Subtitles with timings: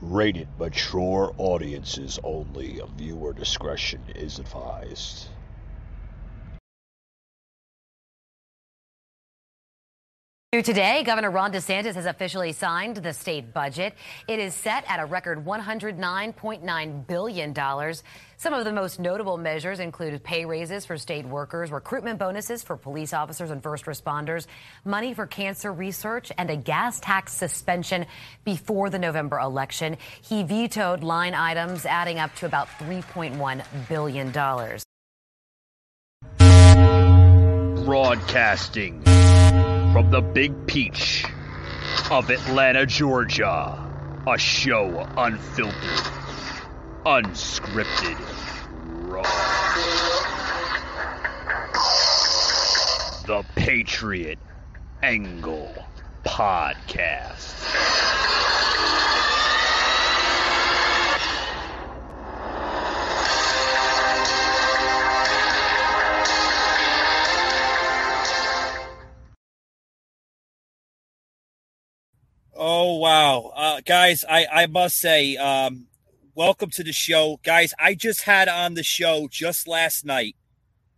[0.00, 2.80] Rated mature audiences only.
[2.94, 5.30] Viewer discretion is advised.
[10.62, 13.94] Today, Governor Ron DeSantis has officially signed the state budget.
[14.28, 17.54] It is set at a record $109.9 billion.
[18.36, 22.76] Some of the most notable measures include pay raises for state workers, recruitment bonuses for
[22.76, 24.46] police officers and first responders,
[24.84, 28.06] money for cancer research, and a gas tax suspension
[28.44, 29.96] before the November election.
[30.22, 34.30] He vetoed line items adding up to about $3.1 billion.
[37.84, 39.02] Broadcasting
[39.94, 41.24] from the Big Peach
[42.10, 43.78] of Atlanta, Georgia.
[44.26, 46.04] A show unfiltered,
[47.06, 48.18] unscripted,
[49.08, 49.22] raw.
[53.28, 54.40] The Patriot
[55.00, 55.76] Angle
[56.24, 57.54] Podcast.
[72.66, 74.24] Oh wow, uh, guys!
[74.26, 75.84] I I must say, um,
[76.34, 77.74] welcome to the show, guys.
[77.78, 80.34] I just had on the show just last night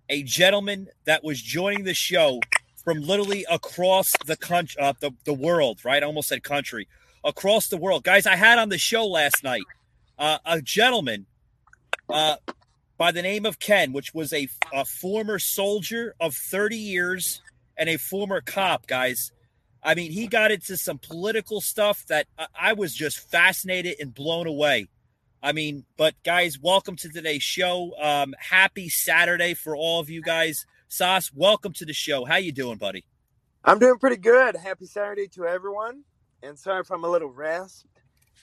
[0.08, 2.38] a gentleman that was joining the show
[2.84, 5.84] from literally across the country, uh, the the world.
[5.84, 6.86] Right, I almost said country,
[7.24, 8.26] across the world, guys.
[8.28, 9.64] I had on the show last night
[10.20, 11.26] uh, a gentleman
[12.08, 12.36] uh,
[12.96, 17.42] by the name of Ken, which was a, a former soldier of thirty years
[17.76, 19.32] and a former cop, guys.
[19.82, 22.26] I mean, he got into some political stuff that
[22.58, 24.88] I was just fascinated and blown away.
[25.42, 27.92] I mean, but guys, welcome to today's show.
[28.00, 30.66] Um, happy Saturday for all of you guys.
[30.88, 32.24] Sauce, welcome to the show.
[32.24, 33.04] How you doing, buddy?
[33.64, 34.56] I'm doing pretty good.
[34.56, 36.02] Happy Saturday to everyone.
[36.42, 37.86] And sorry if I'm a little rasped,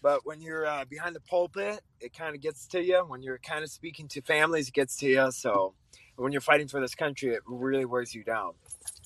[0.02, 3.04] but when you're uh, behind the pulpit, it kind of gets to you.
[3.08, 5.32] When you're kind of speaking to families, it gets to you.
[5.32, 5.74] So
[6.16, 8.54] when you're fighting for this country, it really wears you down.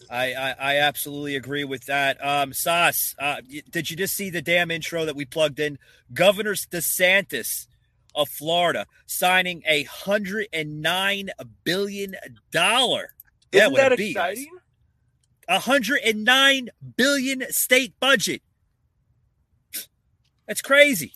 [0.09, 2.23] I, I, I absolutely agree with that.
[2.25, 3.37] Um, Sas, uh,
[3.69, 5.77] did you just see the damn intro that we plugged in?
[6.13, 7.67] Governor DeSantis
[8.15, 11.29] of Florida signing a hundred and nine
[11.63, 12.15] billion
[12.51, 13.13] dollar.
[13.51, 14.57] Isn't yeah, that exciting?
[15.47, 18.41] A hundred and nine billion state budget.
[20.47, 21.13] That's crazy.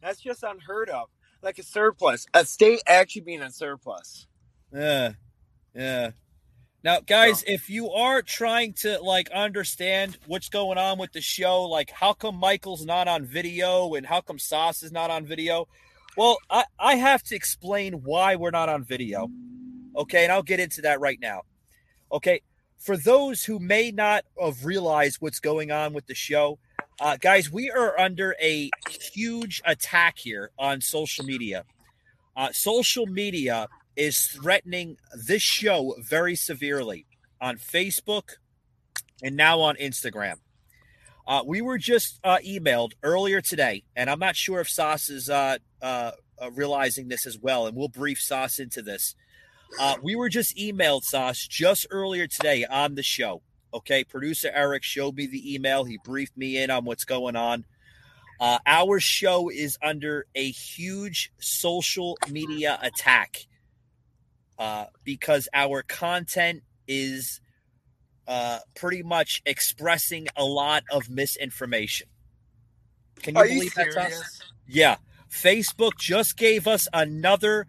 [0.00, 1.08] That's just unheard of.
[1.42, 4.26] Like a surplus, a state actually being a surplus.
[4.72, 5.12] Yeah,
[5.74, 6.10] yeah.
[6.82, 11.64] Now, guys, if you are trying to like understand what's going on with the show,
[11.64, 15.66] like how come Michael's not on video and how come Sauce is not on video,
[16.16, 19.30] well, I, I have to explain why we're not on video.
[19.96, 21.42] Okay, and I'll get into that right now.
[22.12, 22.42] Okay,
[22.78, 26.58] for those who may not have realized what's going on with the show,
[27.00, 28.70] uh, guys, we are under a
[29.14, 31.64] huge attack here on social media.
[32.36, 37.06] Uh, social media is threatening this show very severely
[37.40, 38.36] on Facebook
[39.22, 40.36] and now on Instagram.
[41.26, 45.30] Uh, we were just uh, emailed earlier today, and I'm not sure if Sauce is
[45.30, 46.10] uh, uh,
[46.40, 49.14] uh realizing this as well, and we'll brief Sauce into this.
[49.80, 53.42] Uh, we were just emailed Sauce just earlier today on the show.
[53.72, 55.84] Okay, producer Eric showed me the email.
[55.84, 57.64] He briefed me in on what's going on.
[58.40, 63.46] our show is under a huge social media attack
[64.58, 67.40] uh, because our content is
[68.26, 72.08] uh, pretty much expressing a lot of misinformation.
[73.22, 74.12] Can you Are believe you that?
[74.66, 74.96] Yeah.
[75.30, 77.66] Facebook just gave us another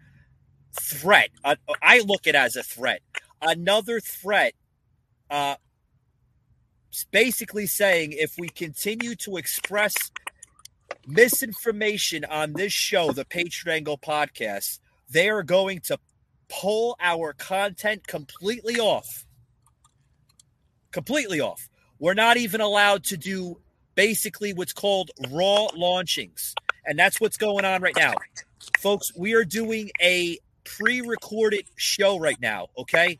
[0.80, 1.30] threat.
[1.44, 3.00] Uh, I look at it as a threat.
[3.42, 4.54] Another threat.
[5.30, 5.56] Uh,
[7.10, 9.94] basically saying if we continue to express
[11.06, 14.78] misinformation on this show, the Patriot Angle podcast,
[15.10, 15.98] they are going to
[16.48, 19.26] pull our content completely off.
[20.92, 21.68] Completely off.
[21.98, 23.58] We're not even allowed to do
[23.94, 26.54] basically what's called raw launchings.
[26.84, 28.12] And that's what's going on right now.
[28.78, 33.18] Folks, we are doing a pre recorded show right now, okay?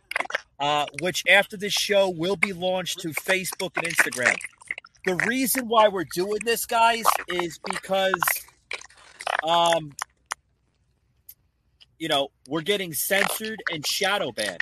[0.59, 4.37] Uh, which after this show will be launched to Facebook and Instagram.
[5.05, 8.21] The reason why we're doing this, guys, is because
[9.45, 9.95] um,
[11.99, 14.61] you know, we're getting censored and shadow banned.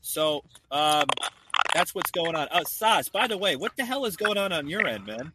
[0.00, 1.06] So um,
[1.74, 2.48] that's what's going on.
[2.52, 5.32] Oh, Sas, by the way, what the hell is going on on your end, man?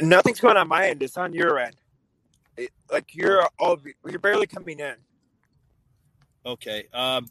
[0.00, 1.02] Nothing's going on my end.
[1.02, 1.74] It's on your end.
[2.56, 4.94] It, like you're all you're barely coming in.
[6.44, 6.84] Okay.
[6.92, 7.26] Um,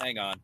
[0.00, 0.40] hang on.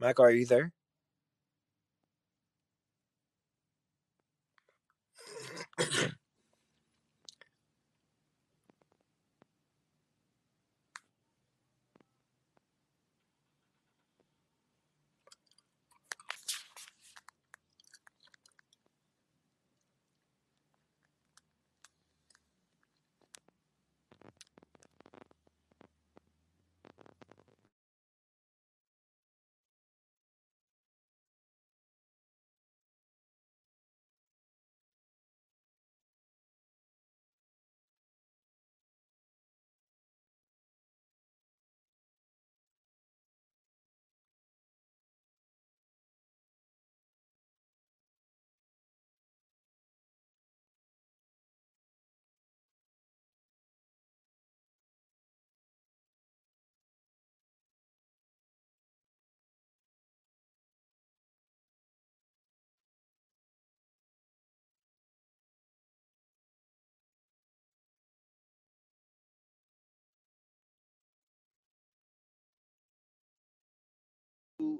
[0.00, 0.72] Michael, are you there?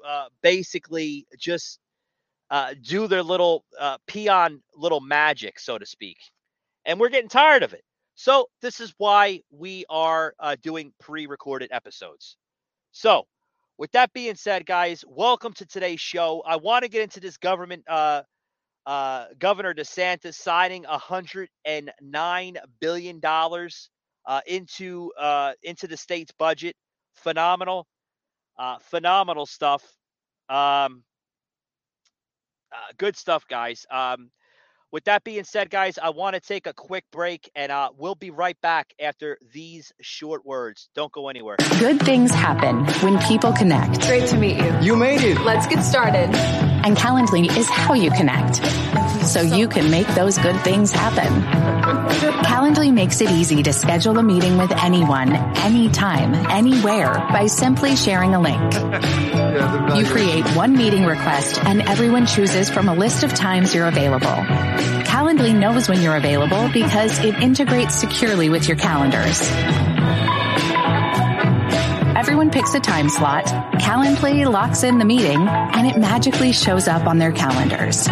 [0.07, 1.79] Uh, basically just
[2.51, 6.19] uh, do their little uh, peon little magic, so to speak.
[6.85, 7.83] And we're getting tired of it.
[8.15, 12.37] So, this is why we are uh, doing pre recorded episodes.
[12.93, 13.27] So,
[13.79, 16.43] with that being said, guys, welcome to today's show.
[16.47, 18.23] I want to get into this government, uh,
[18.87, 26.75] uh, Governor DeSantis signing $109 billion uh, into, uh, into the state's budget.
[27.15, 27.87] Phenomenal.
[28.59, 29.83] Uh, phenomenal stuff.
[30.49, 31.05] Um,
[32.73, 33.87] uh, good stuff, guys.
[33.91, 34.31] Um,
[34.91, 38.15] with that being said, guys, I want to take a quick break and uh, we'll
[38.15, 40.89] be right back after these short words.
[40.95, 41.57] Don't go anywhere.
[41.79, 44.01] Good things happen when people connect.
[44.03, 44.79] Great to meet you.
[44.81, 45.41] You made it.
[45.43, 46.35] Let's get started.
[46.35, 48.61] And Calendly is how you connect.
[49.29, 51.43] So you can make those good things happen.
[52.45, 58.35] Calendly makes it easy to schedule a meeting with anyone, anytime, anywhere by simply sharing
[58.35, 58.73] a link.
[59.99, 64.27] You create one meeting request and everyone chooses from a list of times you're available.
[65.05, 69.43] Calendly knows when you're available because it integrates securely with your calendars.
[72.17, 73.45] Everyone picks a time slot,
[73.75, 78.09] Calendly locks in the meeting, and it magically shows up on their calendars.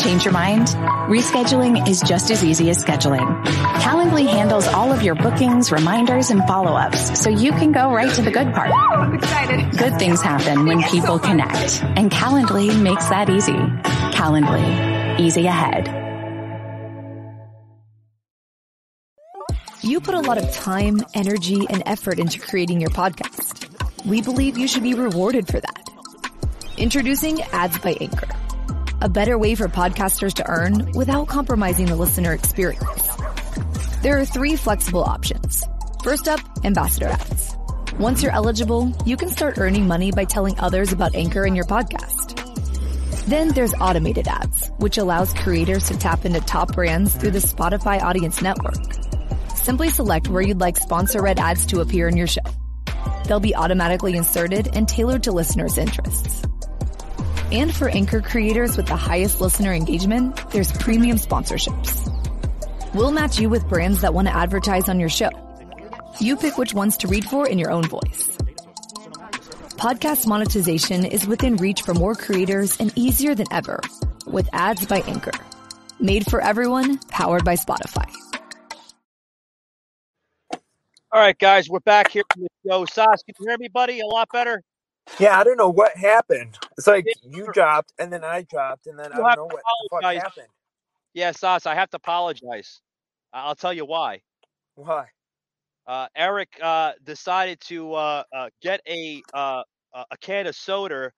[0.00, 0.68] Change your mind?
[1.08, 3.44] Rescheduling is just as easy as scheduling.
[3.44, 8.22] Calendly handles all of your bookings, reminders, and follow-ups, so you can go right to
[8.22, 8.70] the good part.
[8.72, 9.78] I'm excited.
[9.78, 13.52] Good things happen when people connect, and Calendly makes that easy.
[14.12, 15.88] Calendly, easy ahead.
[19.82, 23.70] You put a lot of time, energy, and effort into creating your podcast.
[24.06, 25.90] We believe you should be rewarded for that.
[26.78, 28.28] Introducing Ads by Anchor,
[29.04, 33.06] a better way for podcasters to earn without compromising the listener experience.
[34.02, 35.62] There are three flexible options.
[36.02, 37.54] First up, ambassador ads.
[37.98, 41.66] Once you're eligible, you can start earning money by telling others about Anchor and your
[41.66, 42.40] podcast.
[43.26, 48.00] Then there's automated ads, which allows creators to tap into top brands through the Spotify
[48.00, 48.82] Audience Network.
[49.54, 52.40] Simply select where you'd like sponsor-read ads to appear in your show.
[53.26, 56.42] They'll be automatically inserted and tailored to listeners' interests.
[57.52, 62.10] And for Anchor creators with the highest listener engagement, there's premium sponsorships.
[62.94, 65.30] We'll match you with brands that want to advertise on your show.
[66.20, 68.36] You pick which ones to read for in your own voice.
[69.76, 73.80] Podcast monetization is within reach for more creators and easier than ever
[74.26, 75.32] with ads by Anchor.
[76.00, 78.10] Made for everyone, powered by Spotify.
[81.12, 82.84] All right, guys, we're back here from the show.
[82.86, 84.00] Sas, can you hear me, buddy?
[84.00, 84.62] A lot better.
[85.18, 86.58] Yeah, I don't know what happened.
[86.78, 89.46] It's like you dropped and then I dropped and then I You don't have know
[89.48, 90.22] to what the fuck apologize.
[90.22, 90.48] happened.
[91.14, 92.80] Yeah, Sas, I have to apologize.
[93.32, 94.22] I- I'll tell you why.
[94.76, 95.08] Why?
[95.86, 101.12] Uh, Eric uh, decided to uh, uh, get a uh, a a can of soda,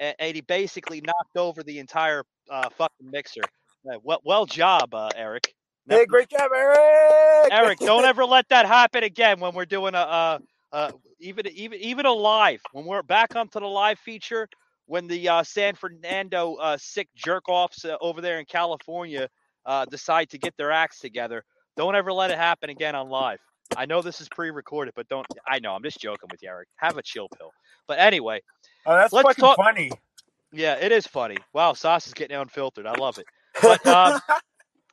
[0.00, 3.50] and, and he basically knocked over the entire uh, fucking mixer.
[3.90, 5.54] Uh, well, well job, uh, Eric.
[5.88, 7.52] Hey, great job, Eric.
[7.52, 10.38] Eric, don't ever let that happen again when we're doing a uh,
[10.72, 14.48] uh, even even even a live when we're back onto the live feature
[14.86, 19.28] when the uh, San Fernando uh, sick jerk offs uh, over there in California
[19.66, 21.44] uh, decide to get their acts together.
[21.76, 23.38] Don't ever let it happen again on live.
[23.76, 25.26] I know this is pre-recorded, but don't.
[25.46, 26.68] I know I'm just joking with you, Eric.
[26.76, 27.50] Have a chill pill.
[27.88, 28.40] But anyway,
[28.86, 29.90] Oh, that's Let's fucking talk- funny.
[30.52, 31.36] yeah, it is funny.
[31.52, 32.86] Wow, sauce is getting unfiltered.
[32.86, 33.26] I love it.
[33.62, 34.20] But um,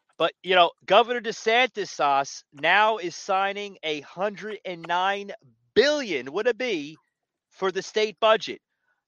[0.17, 5.31] but you know, Governor DeSantis sauce now is signing a hundred and nine
[5.75, 6.97] billion would it be
[7.51, 8.61] for the state budget.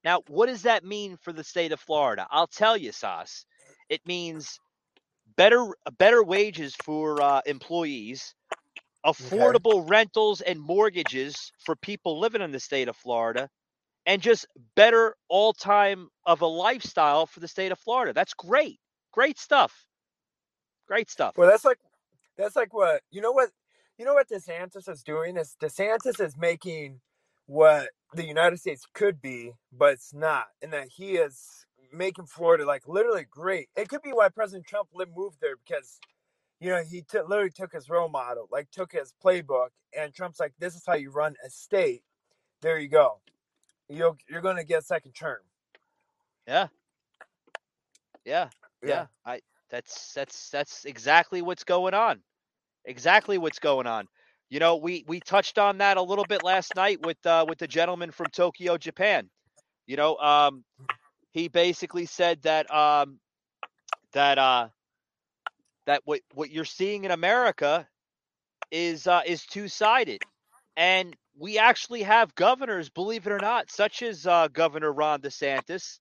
[0.04, 2.28] Now, what does that mean for the state of Florida?
[2.30, 3.46] I'll tell you, Sauce.
[3.90, 4.60] It means
[5.36, 5.68] better
[5.98, 8.36] better wages for uh, employees,
[9.06, 13.50] affordable rentals and mortgages for people living in the state of Florida,
[14.06, 14.46] and just
[14.76, 18.14] better all time of a lifestyle for the state of Florida.
[18.14, 18.80] That's great.
[19.12, 19.86] Great stuff.
[20.88, 21.36] Great stuff.
[21.36, 21.80] Well, that's like
[22.38, 23.50] that's like what you know what
[23.98, 27.02] you know what DeSantis is doing is DeSantis is making
[27.48, 32.66] what the United States could be, but it's not, and that he is making Florida
[32.66, 33.70] like literally great.
[33.76, 36.00] It could be why President Trump moved there because
[36.60, 40.40] you know he t- literally took his role model, like took his playbook, and Trump's
[40.40, 42.04] like, "This is how you run a state."
[42.62, 43.20] There you go.
[43.90, 45.40] You'll you're going to get a second term.
[46.48, 46.68] Yeah.
[48.26, 48.50] Yeah.
[48.84, 49.06] Yeah.
[49.26, 52.22] I that's that's that's exactly what's going on.
[52.86, 54.08] Exactly what's going on.
[54.50, 57.58] You know, we we touched on that a little bit last night with uh with
[57.58, 59.30] the gentleman from Tokyo, Japan.
[59.88, 60.64] You know, um
[61.32, 63.20] he basically said that um
[64.14, 64.70] that uh
[65.88, 67.88] that what what you're seeing in America
[68.72, 70.22] is uh is two-sided.
[70.78, 76.00] And we actually have governors, believe it or not, such as uh, Governor Ron DeSantis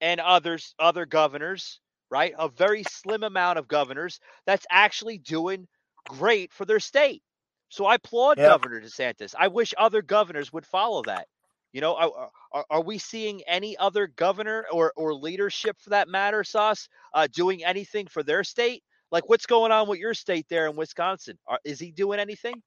[0.00, 2.34] and others, other governors, right?
[2.38, 5.68] A very slim amount of governors that's actually doing
[6.08, 7.22] great for their state.
[7.68, 8.44] So I applaud Yep.
[8.44, 9.34] Governor DeSantis.
[9.38, 11.26] I wish other governors would follow that.
[11.72, 16.08] You know, are, are, are we seeing any other governor or, or leadership for that
[16.08, 18.82] matter, Sauce, uh, doing anything for their state?
[19.10, 21.38] Like what's going on with your state there in Wisconsin?
[21.46, 22.62] Are, is he doing anything?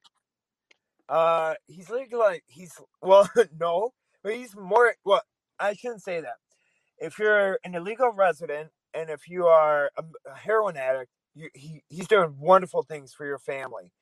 [1.08, 4.94] Uh, he's like like he's well, no, but he's more.
[5.04, 5.22] Well,
[5.60, 6.36] I shouldn't say that.
[6.98, 11.84] If you're an illegal resident and if you are a, a heroin addict, you, he
[11.90, 13.92] he's doing wonderful things for your family.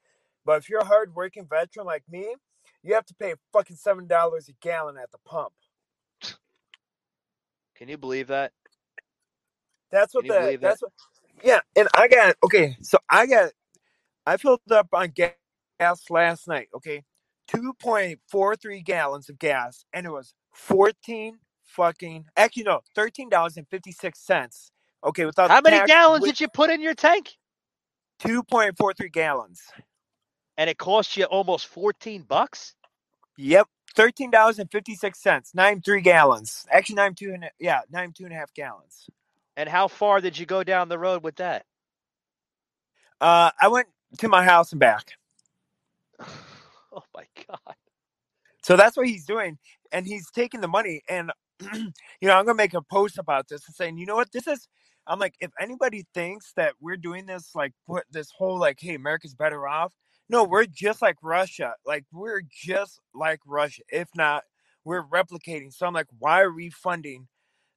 [0.46, 2.36] But if you're a hardworking veteran like me,
[2.82, 5.54] you have to pay fucking seven dollars a gallon at the pump.
[7.76, 8.52] Can you believe that?
[9.92, 10.70] That's what Can you the believe that?
[10.70, 10.92] that's what.
[11.44, 12.76] Yeah, and I got okay.
[12.82, 13.52] So I got
[14.26, 15.36] I filled up on ga-
[15.80, 16.68] gas last night.
[16.76, 17.04] Okay,
[17.48, 23.30] two point four three gallons of gas, and it was fourteen fucking actually no thirteen
[23.30, 24.72] dollars and fifty six cents.
[25.04, 27.36] Okay, without How many tax, gallons with did you put in your tank?
[28.20, 29.62] two point four three gallons.
[30.58, 32.74] And it cost you almost 14 bucks?
[33.38, 35.54] Yep, thirteen dollars and fifty six cents.
[35.54, 36.66] Nine three gallons.
[36.70, 39.10] Actually, nine two and yeah, nine two and a half gallons.
[39.56, 41.66] And how far did you go down the road with that?
[43.20, 45.12] Uh, I went to my house and back.
[46.92, 47.76] Oh my god.
[48.62, 49.58] So that's what he's doing,
[49.92, 51.02] and he's taking the money.
[51.08, 51.32] And
[51.74, 51.92] you
[52.22, 54.68] know, I'm gonna make a post about this and saying, you know what, this is.
[55.06, 58.94] I'm like, if anybody thinks that we're doing this, like, put this whole like, hey,
[58.94, 59.92] America's better off.
[60.28, 61.74] No, we're just like Russia.
[61.86, 63.82] Like, we're just like Russia.
[63.88, 64.44] If not,
[64.84, 65.72] we're replicating.
[65.72, 67.28] So I'm like, why are we funding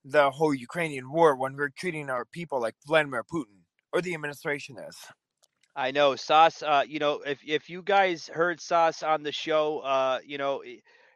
[0.04, 4.76] the whole Ukrainian war when we're treating our people like Vladimir Putin or the administration
[4.78, 4.96] is?
[5.76, 6.62] I know Sas.
[6.62, 10.62] Uh, you know, if if you guys heard Sas on the show, uh, you know,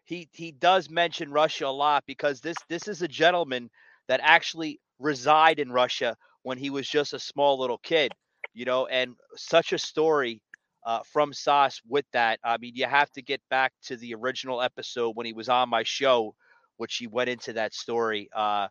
[0.05, 3.71] he he does mention Russia a lot because this this is a gentleman
[4.09, 8.15] that actually reside in Russia when he was just a small little kid.
[8.55, 10.41] You know, and such a story
[10.85, 12.39] uh, from Sas with that.
[12.45, 15.69] I mean, you have to get back to the original episode when he was on
[15.69, 16.35] my show,
[16.77, 18.29] which he went into that story.
[18.35, 18.69] Uh,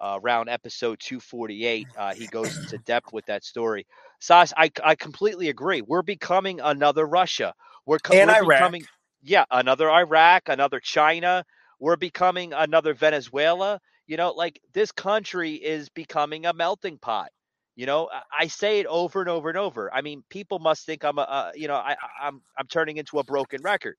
[0.00, 3.86] uh, around episode 248, uh, he goes into depth with that story.
[4.20, 5.82] Sas, I, I completely agree.
[5.82, 7.54] We're becoming another Russia.
[7.86, 8.36] We're, co- And we're Iraq.
[8.36, 8.86] becoming,
[9.22, 11.44] yeah, another Iraq, another China.
[11.80, 13.80] We're becoming another Venezuela.
[14.06, 17.30] You know, like this country is becoming a melting pot.
[17.76, 19.92] You know, I, say it over and over and over.
[19.94, 22.98] I mean, people must think I'm a, uh, you know, I, I- I'm I'm turning
[22.98, 23.96] into a broken record.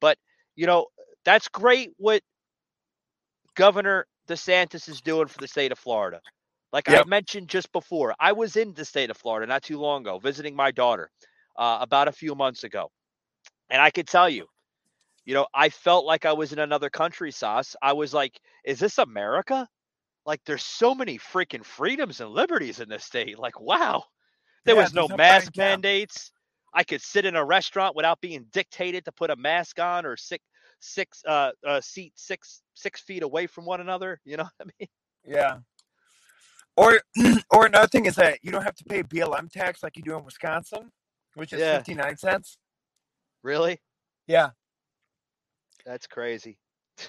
[0.00, 0.18] But
[0.56, 0.86] you know,
[1.24, 1.90] that's great.
[1.98, 2.22] What
[3.56, 6.20] Governor DeSantis is doing for the state of Florida.
[6.72, 10.02] Like I mentioned just before, I was in the state of Florida not too long
[10.02, 11.10] ago visiting my daughter
[11.58, 12.90] uh, about a few months ago.
[13.70, 14.46] And I could tell you,
[15.24, 17.76] you know, I felt like I was in another country, Sauce.
[17.82, 19.68] I was like, is this America?
[20.26, 23.38] Like, there's so many freaking freedoms and liberties in this state.
[23.38, 24.04] Like, wow.
[24.64, 26.32] There Yeah, was no mask mandates.
[26.74, 30.16] I could sit in a restaurant without being dictated to put a mask on or
[30.16, 30.44] six
[30.80, 34.20] six uh, uh seat six six feet away from one another.
[34.24, 34.88] You know what I mean?
[35.24, 35.58] Yeah.
[36.76, 37.00] Or
[37.50, 40.16] or another thing is that you don't have to pay BLM tax like you do
[40.16, 40.90] in Wisconsin,
[41.34, 41.78] which is Yeah.
[41.78, 42.58] 59 cents.
[43.42, 43.80] Really?
[44.26, 44.50] Yeah.
[45.86, 46.58] That's crazy.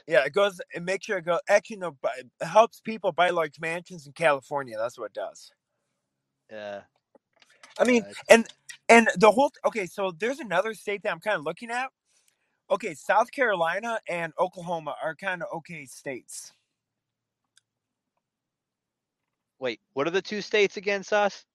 [0.08, 3.60] Yeah, it goes it makes sure it go actually no it helps people buy large
[3.60, 4.77] mansions in California.
[4.77, 5.51] That's what it does.
[6.51, 6.82] Yeah.
[7.80, 8.48] I mean, it's- and
[8.89, 11.89] and the whole okay, so there's another state that I'm kind of looking at.
[12.72, 16.53] Okay, South Carolina and Oklahoma are kind of okay states.
[19.60, 21.46] Wait, what are the two states against us?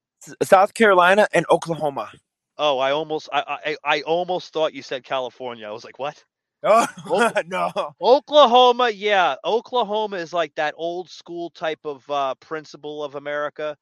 [0.43, 2.11] South Carolina and Oklahoma.
[2.59, 5.67] Oh, I almost I I, I almost thought you said California.
[5.69, 6.23] I was like, what?
[6.63, 6.87] Oh
[7.47, 7.95] no.
[8.01, 9.37] Oklahoma, yeah.
[9.45, 13.77] Oklahoma is like that old school type of uh principle of America.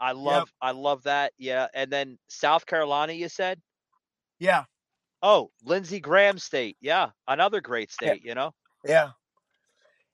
[0.00, 1.34] I love I love that.
[1.38, 1.68] Yeah.
[1.74, 3.62] And then South Carolina, you said?
[4.38, 4.64] Yeah,
[5.22, 6.76] Oh, Lindsey Graham State.
[6.80, 7.10] Yeah.
[7.26, 8.14] Another great Yeah.
[8.14, 8.52] state, you know?
[8.84, 9.12] yeah.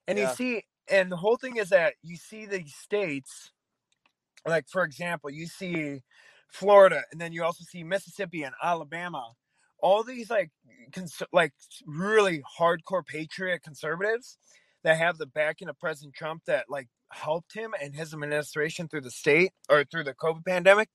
[0.07, 0.19] And Yeah.
[0.19, 3.53] you see, and the whole thing is that you see these states,
[4.47, 6.03] like for example, you see
[6.51, 9.35] Florida, and then you also see Mississippi and Alabama.
[9.81, 10.51] All these like
[10.93, 11.53] cons- like
[11.87, 14.39] really hardcore patriot conservatives
[14.85, 19.01] that have the backing of President Trump that like helped him and his administration through
[19.03, 20.89] the state or through the COVID pandemic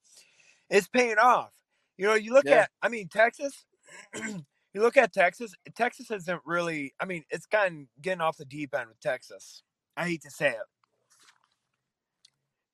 [0.70, 1.52] is paying off.
[1.98, 2.62] You know, you look Yeah.
[2.62, 3.66] at, I mean, Texas.
[4.16, 5.54] you look at Texas.
[5.75, 6.94] Texas isn't really.
[7.00, 9.63] I mean, it's gotten getting off the deep end with Texas.
[9.96, 10.58] I hate to say it.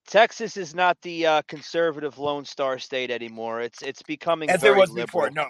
[0.08, 3.62] Texas is not the uh, conservative Lone Star state anymore.
[3.62, 5.06] It's it's becoming as it was liberal.
[5.06, 5.30] before.
[5.32, 5.48] No.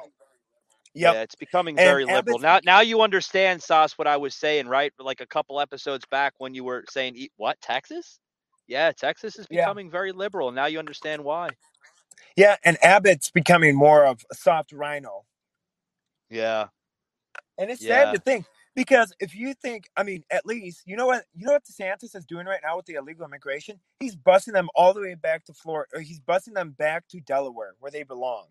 [0.96, 1.13] Yep.
[1.13, 2.39] Yeah, it's becoming And very liberal.
[2.39, 4.93] Abbott's- Now now you understand, Sauce, what I was saying, right?
[5.00, 8.19] Like a couple episodes back when you were saying "E- what, Texas?
[8.67, 9.62] Yeah, Texas is Yeah.
[9.62, 10.51] becoming very liberal.
[10.51, 11.50] Now you understand why.
[12.36, 15.25] Yeah, and Abbott's becoming more of a soft RINO.
[16.29, 16.67] Yeah.
[17.58, 18.12] And it's Yeah.
[18.12, 21.45] sad to think because if you think, I mean, at least you know what you
[21.47, 23.80] know what DeSantis is doing right now with the illegal immigration.
[23.99, 25.89] He's busing them all the way back to Florida.
[25.95, 28.47] Or he's busing them back to Delaware, where they belong.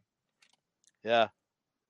[1.05, 1.29] Yeah.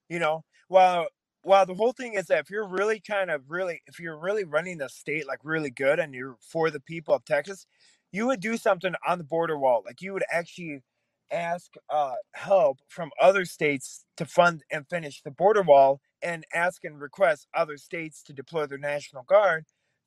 [0.08, 1.08] You know, while
[1.42, 4.44] while the whole thing is that if you're really kind of really, if you're really
[4.44, 7.66] running the state like really good and you're for the people of Texas,
[8.12, 9.82] you would do something on the border wall.
[9.86, 10.82] Like you would actually
[11.30, 16.84] ask uh, help from other states to fund and finish the border wall and ask
[16.84, 19.64] and request other states to deploy their national guard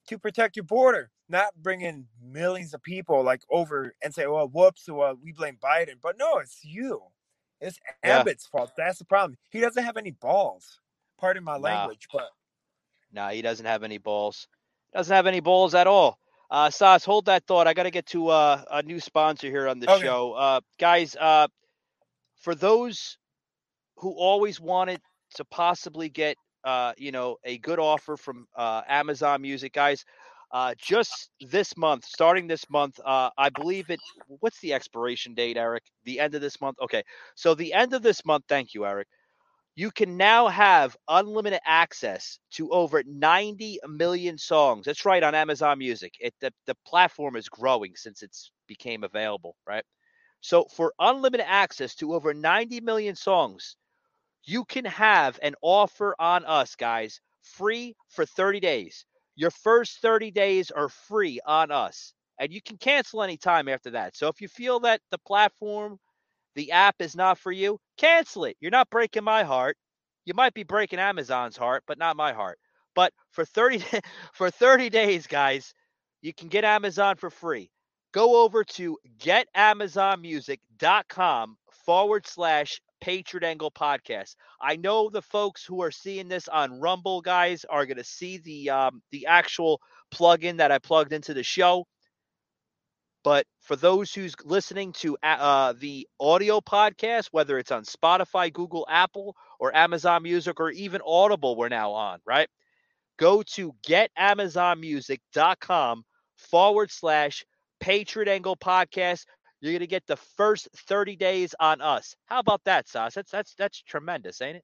[0.07, 4.47] to protect your border not bring in millions of people like over and say well
[4.47, 7.01] whoops well we blame biden but no it's you
[7.61, 8.25] it's Yeah.
[8.25, 10.79] abbott's fault that's the problem he doesn't have any balls
[11.19, 11.63] pardon my Nah.
[11.63, 12.29] language but
[13.13, 14.47] Nah, he doesn't have any balls.
[14.93, 16.17] Doesn't have any balls at all.
[16.49, 17.67] Uh Sas, hold that thought.
[17.67, 20.07] I gotta get to uh, a new sponsor here on the Okay.
[20.07, 20.33] show.
[20.33, 21.47] Uh guys, uh
[22.41, 23.17] for those
[23.97, 25.01] who always wanted
[25.35, 30.05] to possibly get uh, you know, a good offer from uh Amazon Music, guys.
[30.51, 35.57] Uh just this month, starting this month, uh I believe it what's the expiration date,
[35.57, 35.83] Eric?
[36.05, 36.77] The end of this month?
[36.81, 37.03] Okay.
[37.35, 39.07] So the end of this month, thank you, Eric
[39.75, 44.85] you can now have unlimited access to over 90 million songs.
[44.85, 46.13] That's right on Amazon Music.
[46.19, 49.85] It the, the platform is growing since it's became available, right?
[50.41, 53.77] So for unlimited access to over 90 million songs,
[54.43, 59.05] you can have an offer on us, guys, free for 30 days.
[59.35, 62.13] Your first 30 days are free on us.
[62.39, 64.15] And you can cancel anytime after that.
[64.15, 65.99] So if you feel that the platform
[66.55, 68.57] the app is not for you, cancel it.
[68.59, 69.77] You're not breaking my heart.
[70.25, 72.59] You might be breaking Amazon's heart, but not my heart.
[72.95, 73.83] But for 30
[74.33, 75.73] for 30 days, guys,
[76.21, 77.71] you can get Amazon for free.
[78.13, 84.35] Go over to getamazonmusic.com forward slash Patriot Angle Podcast.
[84.61, 88.37] I know the folks who are seeing this on Rumble, guys, are going to see
[88.37, 89.81] the um, the actual
[90.13, 91.85] plugin that I plugged into the show.
[93.23, 98.83] But for those who's listening to uh, the audio podcast, whether it's on Spotify, Google,
[98.89, 102.49] Apple, or Amazon Music, or even Audible, we're now on, right?
[103.17, 106.03] Go to getamazonmusic.com
[106.37, 107.45] forward slash
[107.79, 109.25] Patriot Angle Podcast.
[109.61, 112.15] You're gonna get the first 30 days on us.
[112.27, 113.15] How about that, Sauce?
[113.15, 114.63] That's that's that's tremendous, ain't it?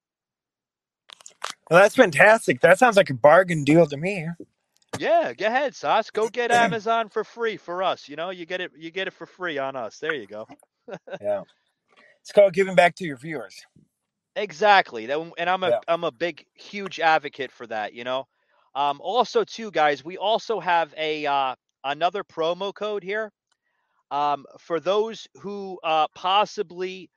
[1.72, 4.28] well, that's fantastic that sounds like a bargain deal to me
[4.96, 6.12] Yeah, go ahead, Sauce.
[6.12, 8.10] Go get Amazon for free for us.
[8.10, 10.00] You know, you get it you get it for free on us.
[10.00, 10.48] There you go.
[11.22, 11.42] yeah
[12.22, 13.66] it's called giving back to your viewers
[14.36, 15.08] Exactly.
[15.08, 15.80] That, and I'm a Yeah.
[15.90, 18.26] am a big huge advocate for that, you know.
[18.76, 21.56] Um also too guys, we also have a uh
[21.86, 23.32] another promo code here.
[24.12, 27.10] Um for those who uh possibly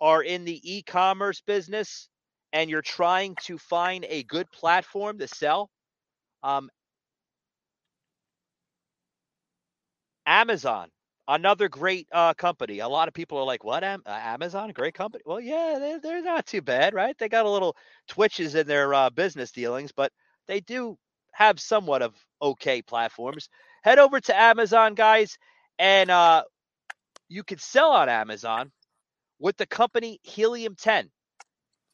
[0.00, 2.08] are in the e-commerce business
[2.52, 5.70] and you're trying to find a good platform to sell.
[6.42, 6.70] Um
[10.26, 10.90] Amazon
[11.28, 12.80] another great uh, company.
[12.80, 13.84] A lot of people are like, "What?
[13.84, 17.16] Am- uh, Amazon, a great company?" Well, yeah, they're, they're not too bad, right?
[17.18, 17.76] They got a little
[18.08, 20.12] twitches in their uh, business dealings, but
[20.48, 20.98] they do
[21.32, 23.48] have somewhat of okay platforms.
[23.84, 25.38] Head over to Amazon, guys,
[25.78, 26.44] and uh,
[27.28, 28.70] you can sell on Amazon
[29.38, 31.10] with the company Helium 10.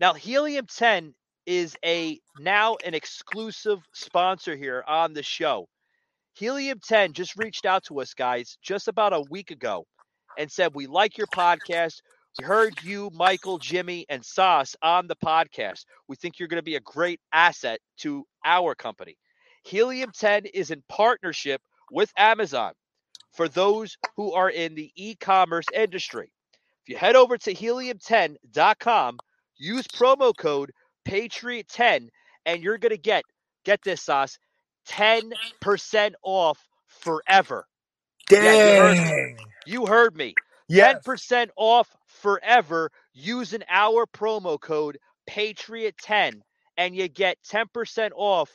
[0.00, 1.14] Now, Helium 10
[1.46, 5.66] is a now an exclusive sponsor here on the show.
[6.34, 9.86] Helium 10 just reached out to us, guys, just about a week ago
[10.38, 12.00] and said, We like your podcast.
[12.38, 15.84] We heard you, Michael, Jimmy, and Sauce on the podcast.
[16.06, 19.16] We think you're going to be a great asset to our company.
[19.64, 21.60] Helium 10 is in partnership
[21.90, 22.72] with Amazon
[23.32, 26.32] for those who are in the e commerce industry.
[26.82, 29.18] If you head over to helium10.com,
[29.56, 30.72] use promo code
[31.06, 32.08] Patriot10,
[32.46, 33.24] and you're going to get,
[33.64, 34.38] get this, Sauce,
[34.88, 37.66] 10% off forever.
[38.28, 38.44] Dang.
[38.44, 39.36] Yeah, you heard me.
[39.66, 40.34] You heard me.
[40.68, 41.02] Yes.
[41.06, 46.40] 10% off forever using our promo code Patriot10
[46.76, 48.50] and you get 10% off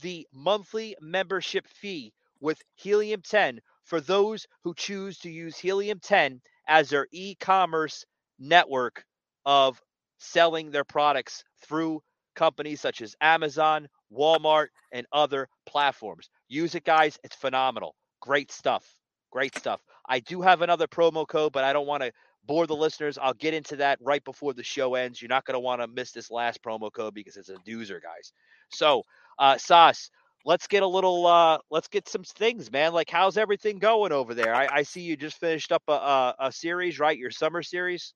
[0.00, 6.40] the monthly membership fee with Helium 10 for those who choose to use Helium 10
[6.68, 8.04] as their e-commerce
[8.38, 9.04] network
[9.46, 9.80] of
[10.18, 12.02] selling their products through
[12.34, 16.28] companies such as Amazon, Walmart, and other platforms.
[16.48, 17.18] Use it, guys.
[17.24, 17.94] It's phenomenal.
[18.20, 18.96] Great stuff.
[19.30, 19.80] Great stuff.
[20.08, 22.12] I do have another promo code, but I don't want to
[22.46, 23.18] bore the listeners.
[23.20, 25.20] I'll get into that right before the show ends.
[25.20, 28.00] You're not going to want to miss this last promo code because it's a doozer,
[28.02, 28.32] guys.
[28.70, 29.02] So,
[29.38, 30.10] uh, Sauce,
[30.44, 32.92] let's get a little, uh, let's get some things, man.
[32.92, 34.54] Like, how's everything going over there?
[34.54, 37.16] I, I see you just finished up a, a, a series, right?
[37.16, 38.14] Your summer series.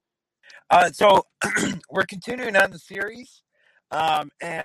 [0.70, 1.22] Uh, so
[1.90, 3.42] we're continuing on the series,
[3.90, 4.64] um, and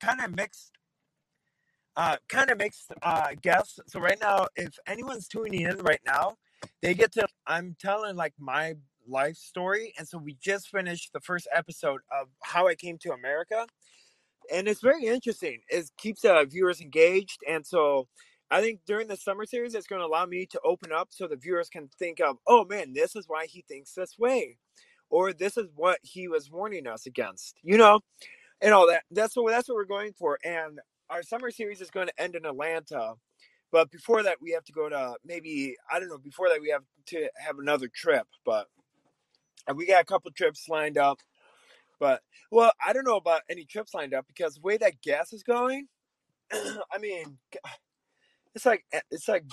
[0.00, 0.72] kind of mixed,
[1.96, 3.78] uh, kind of mixed uh, guests.
[3.86, 6.36] So right now, if anyone's tuning in right now,
[6.82, 7.26] they get to.
[7.46, 8.74] I'm telling like my
[9.08, 13.12] life story, and so we just finished the first episode of how I came to
[13.12, 13.66] America,
[14.52, 15.60] and it's very interesting.
[15.68, 18.08] It keeps uh, viewers engaged, and so
[18.50, 21.28] I think during the summer series, it's going to allow me to open up so
[21.28, 24.58] the viewers can think of, oh man, this is why he thinks this way,
[25.08, 28.00] or this is what he was warning us against, you know,
[28.60, 29.04] and all that.
[29.10, 30.38] That's what that's what we're going for.
[30.44, 33.14] And our summer series is going to end in Atlanta,
[33.70, 36.18] but before that, we have to go to maybe I don't know.
[36.18, 38.66] Before that, we have to have another trip, but
[39.74, 41.20] we got a couple trips lined up.
[42.00, 45.32] But well, I don't know about any trips lined up because the way that gas
[45.32, 45.86] is going,
[46.52, 47.38] I mean
[48.54, 49.44] it's like eh, it's like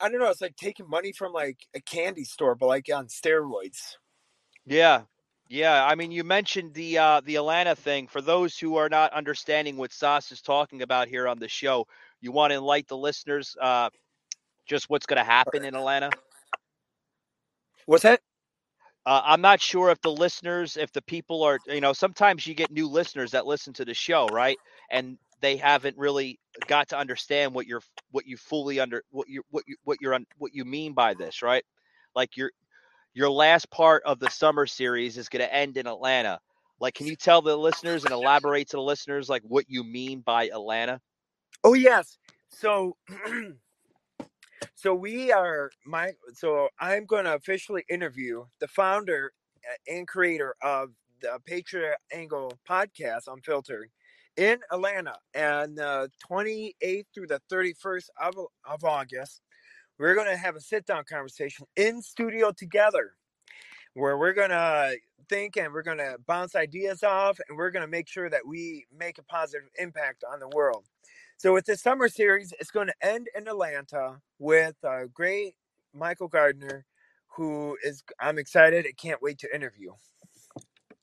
[0.00, 0.30] I don't know.
[0.30, 3.96] It's like taking money from like a candy store, but like on steroids.
[4.66, 5.02] Yeah.
[5.50, 8.06] Yeah, I mean, you mentioned the uh, the Atlanta thing.
[8.06, 11.86] For those who are not understanding what Sauce is talking about here on the show,
[12.20, 13.88] you want to enlighten the listeners uh,
[14.66, 16.10] just what's going to happen in Atlanta.
[17.86, 18.20] What's that?
[19.08, 22.52] Uh, I'm not sure if the listeners, if the people are, you know, sometimes you
[22.52, 24.58] get new listeners that listen to the show, right?
[24.90, 29.42] And they haven't really got to understand what you're, what you fully under, what you,
[29.48, 31.64] what you, what you're, what you mean by this, right?
[32.14, 32.50] Like your,
[33.14, 36.38] your last part of the summer series is going to end in Atlanta.
[36.78, 40.20] Like, can you tell the listeners and elaborate to the listeners like what you mean
[40.20, 41.00] by Atlanta?
[41.64, 42.18] Oh yes.
[42.50, 42.94] So
[44.74, 49.32] so we are my so I'm going to officially interview the founder
[49.86, 50.90] and creator of
[51.20, 53.90] the Patriot Angle podcast Unfiltered
[54.36, 59.42] in Atlanta and uh 28th through the 31st of, of August.
[59.98, 63.14] We're going to have a sit down conversation in studio together
[63.94, 64.96] where we're going to
[65.28, 68.46] think and we're going to bounce ideas off and we're going to make sure that
[68.46, 70.84] we make a positive impact on the world.
[71.38, 75.54] So with the summer series, it's going to end in Atlanta with a great
[75.94, 76.84] Michael Gardner,
[77.28, 78.86] who is I'm excited.
[78.88, 79.92] I can't wait to interview.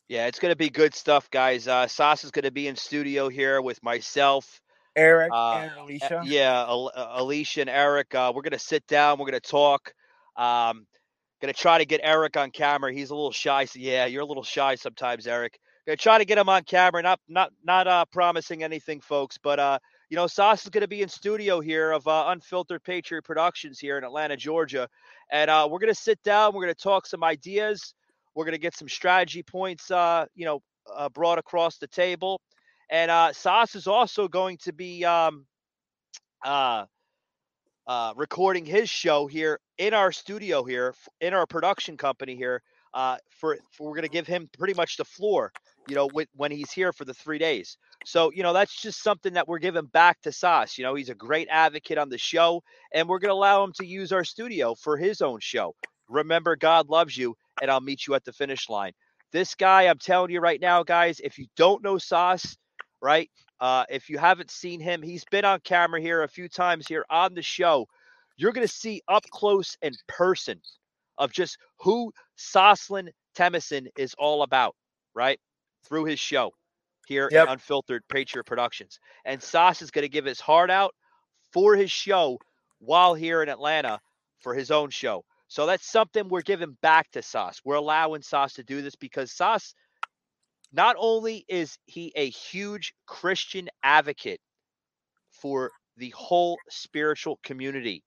[0.09, 1.69] Yeah, it's going to be good stuff, guys.
[1.69, 4.59] Uh, Sauce is going to be in studio here with myself,
[4.97, 6.21] Eric uh, and Alicia.
[6.25, 8.13] yeah, uh, Alicia and Eric.
[8.13, 9.17] Uh, we're going to sit down.
[9.17, 9.93] We're going to talk.
[10.35, 10.85] Um,
[11.41, 12.91] going to try to get Eric on camera.
[12.93, 13.63] He's a little shy.
[13.63, 15.57] So yeah, you're a little shy sometimes, Eric.
[15.87, 17.01] Going to try to get him on camera.
[17.01, 19.79] Not not not uh, promising anything, folks, but uh,
[20.15, 23.82] you know, Sauce is going to be in studio here of uh, Unfiltered Patriot Productions
[23.82, 24.88] here in Atlanta, Georgia,
[25.30, 26.54] and uh, we're going to sit down.
[26.54, 27.93] We're going to talk some ideas.
[28.34, 30.62] We're going to get some strategy points, uh, you know,
[30.95, 32.39] uh, brought across the table,
[32.89, 35.45] and uh, Sauce is also going to be um,
[36.45, 36.86] uh,
[37.86, 42.62] uh, recording his show here in our studio here in our production company here.
[42.93, 45.51] Uh, for, for we're going to give him pretty much the floor,
[45.87, 47.77] you know, when he's here for the three days.
[48.05, 50.77] So, you know, that's just something that we're giving back to Sauce.
[50.77, 53.73] You know, he's a great advocate on the show, and we're going to allow him
[53.77, 55.75] to use our studio for his own show.
[56.07, 58.93] Remember, God loves you, and I'll meet you at the finish line.
[59.31, 62.55] This guy, I'm telling you right now, guys, if you don't know Sauce,
[63.01, 63.29] right?
[63.59, 67.05] Uh, if you haven't seen him, he's been on camera here a few times here
[67.09, 67.87] on the show.
[68.37, 70.61] You're going to see up close and person
[71.17, 74.75] of just who Saucelin Temison is all about,
[75.13, 75.39] right?
[75.87, 76.51] Through his show
[77.07, 77.43] here Yep.
[77.43, 78.99] in Unfiltered Patriot Productions.
[79.25, 80.93] And Sauce is going to give his heart out
[81.51, 82.39] for his show
[82.79, 83.99] while here in Atlanta
[84.39, 85.23] for his own show.
[85.47, 87.61] So that's something we're giving back to Sauce.
[87.63, 89.73] We're allowing Sauce to do this because Sauce,
[90.73, 94.39] not only is he a huge Christian advocate
[95.31, 98.03] for the whole spiritual community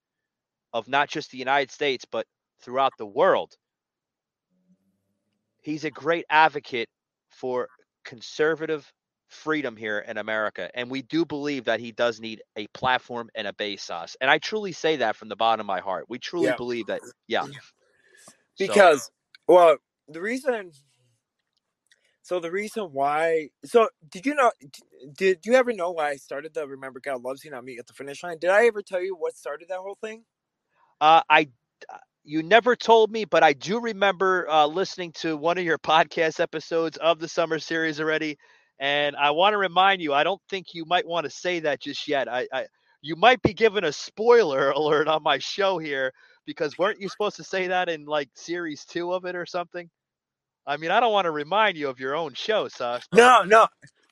[0.72, 2.26] of not just the United States, but
[2.60, 3.54] throughout the world,
[5.62, 6.88] he's a great advocate
[7.40, 7.68] for
[8.05, 8.92] conservative
[9.29, 10.70] freedom here in America.
[10.74, 14.16] And we do believe that he does need a platform and a base sauce.
[14.20, 16.07] And I truly say that from the bottom of my heart.
[16.09, 16.55] We truly Yeah.
[16.55, 17.46] believe that, yeah.
[18.57, 19.11] So- because
[19.48, 20.72] well the reason
[22.22, 24.53] so the reason why so did you know
[25.16, 27.87] did you ever know why i started the remember god loves you not me at
[27.87, 30.24] the finish line did i ever tell you what started that whole thing
[31.01, 31.51] Uh, I,
[32.28, 36.40] you never told me, but I do remember uh, listening to one of your podcast
[36.40, 38.38] episodes of the summer series already,
[38.80, 40.14] and I want to remind you.
[40.14, 42.28] I don't think you might want to say that just yet.
[42.28, 42.66] I, I,
[43.02, 46.12] you might be given a spoiler alert on my show here
[46.46, 49.90] because weren't you supposed to say that in like series two of it or something?
[50.66, 53.08] I mean, I don't want to remind you of your own show, Sus.
[53.12, 53.68] no no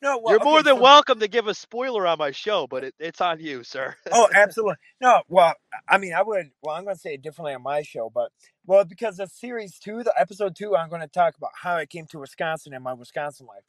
[0.06, 2.66] no well, you're more okay, than so- welcome to give a spoiler on my show,
[2.66, 3.94] but it, it's on you, sir.
[4.12, 4.76] oh absolutely.
[5.00, 5.54] No well
[5.88, 8.30] i mean i would well i'm going to say it differently on my show but
[8.66, 11.86] well because of series two the episode two i'm going to talk about how i
[11.86, 13.62] came to wisconsin and my wisconsin life.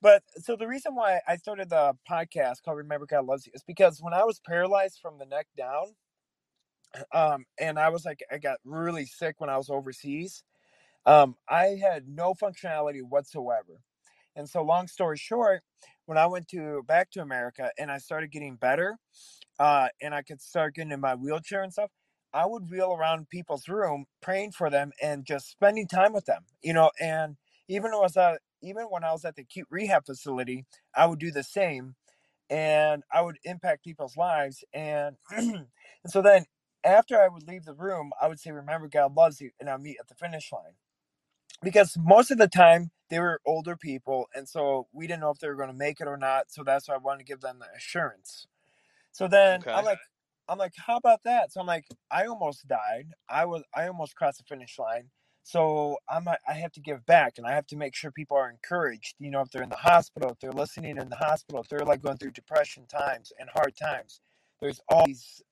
[0.00, 3.62] But so the reason why i started the podcast called remember god loves you is
[3.66, 5.94] because when i was paralyzed from the neck down
[7.12, 10.42] um and i was like i got really sick when i was overseas
[11.06, 13.80] um i had no functionality whatsoever
[14.36, 15.62] and so long story short
[16.06, 18.98] when i went to back to america and i started getting better
[19.58, 21.90] uh and i could start getting in my wheelchair and stuff
[22.34, 26.44] i would wheel around people's room praying for them and just spending time with them
[26.62, 27.36] you know and
[27.68, 31.06] even when I was at, even when I was at the acute rehab facility, I
[31.06, 31.96] would do the same,
[32.50, 34.64] and I would impact people's lives.
[34.72, 35.66] And and
[36.06, 36.44] so then
[36.84, 39.78] after I would leave the room, I would say, "Remember, God loves you," and I'll
[39.78, 40.74] meet at the finish line.
[41.62, 45.38] Because most of the time they were older people, and so we didn't know if
[45.38, 46.46] they were going to make it or not.
[46.50, 48.46] So that's why I wanted to give them the assurance.
[49.12, 49.72] So then Okay.
[49.74, 49.98] I'm like,
[50.48, 51.52] I'm like, how about that?
[51.52, 53.08] So I'm like, I almost died.
[53.28, 55.10] I was, I almost crossed the finish line.
[55.44, 58.50] So I'm, i have to give back, and I have to make sure people are
[58.50, 59.14] encouraged.
[59.18, 61.86] You know, if they're in the hospital, if they're listening in the hospital, if they're
[61.86, 64.20] like going through depression times and hard times,
[64.60, 65.42] there's always,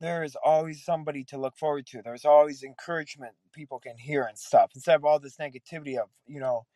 [0.00, 2.02] there is always somebody to look forward to.
[2.02, 6.40] There's always encouragement people can hear and stuff instead of all this negativity of you
[6.40, 6.66] know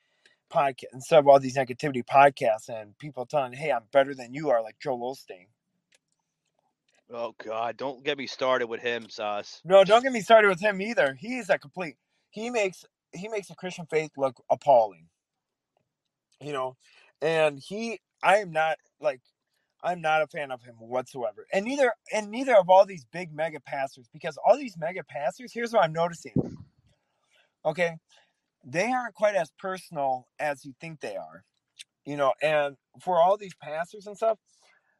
[0.52, 4.50] podcast instead of all these negativity podcasts and people telling, "Hey, I'm better than you
[4.50, 5.46] are," like Joel Osteen.
[7.12, 9.62] Oh God, don't get me started with him, Sauce.
[9.64, 11.14] No, don't get me started with him either.
[11.18, 11.96] He's a complete.
[12.30, 15.08] He makes he makes the Christian faith look appalling.
[16.40, 16.76] You know,
[17.20, 18.00] and he.
[18.22, 19.20] I am not like.
[19.82, 23.32] I'm not a fan of him whatsoever, and neither and neither of all these big
[23.32, 25.52] mega pastors because all these mega pastors.
[25.52, 26.34] Here's what I'm noticing.
[27.64, 27.96] Okay,
[28.64, 31.44] they aren't quite as personal as you think they are.
[32.04, 34.38] You know, and for all these pastors and stuff,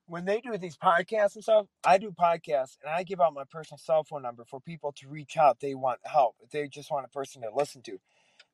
[0.06, 3.44] when they do these podcasts and stuff, I do podcasts and I give out my
[3.50, 5.60] personal cell phone number for people to reach out.
[5.60, 6.34] They want help.
[6.52, 7.98] They just want a person to listen to.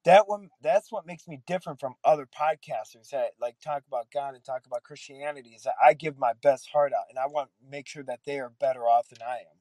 [0.07, 4.35] That one that's what makes me different from other podcasters that like talk about God
[4.35, 7.51] and talk about Christianity is that I give my best heart out and I want
[7.51, 9.59] to make sure that they are better off than I am.